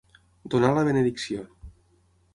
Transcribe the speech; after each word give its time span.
Donar 0.53 0.71
la 0.77 0.85
benedicció. 0.89 1.47